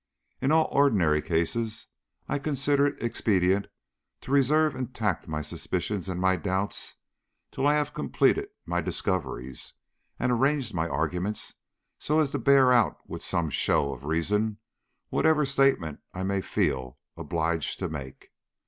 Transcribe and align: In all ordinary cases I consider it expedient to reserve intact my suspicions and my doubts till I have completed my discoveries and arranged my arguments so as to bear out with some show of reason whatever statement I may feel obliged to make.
In 0.41 0.51
all 0.51 0.67
ordinary 0.71 1.21
cases 1.21 1.85
I 2.27 2.39
consider 2.39 2.87
it 2.87 3.03
expedient 3.03 3.67
to 4.21 4.31
reserve 4.31 4.75
intact 4.75 5.27
my 5.27 5.43
suspicions 5.43 6.09
and 6.09 6.19
my 6.19 6.37
doubts 6.37 6.95
till 7.51 7.67
I 7.67 7.75
have 7.75 7.93
completed 7.93 8.47
my 8.65 8.81
discoveries 8.81 9.73
and 10.17 10.31
arranged 10.31 10.73
my 10.73 10.87
arguments 10.89 11.53
so 11.99 12.19
as 12.19 12.31
to 12.31 12.39
bear 12.39 12.73
out 12.73 12.97
with 13.07 13.21
some 13.21 13.51
show 13.51 13.93
of 13.93 14.03
reason 14.05 14.57
whatever 15.09 15.45
statement 15.45 15.99
I 16.15 16.23
may 16.23 16.41
feel 16.41 16.97
obliged 17.15 17.77
to 17.77 17.87
make. 17.87 18.29